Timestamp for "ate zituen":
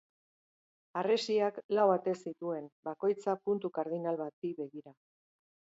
1.97-2.67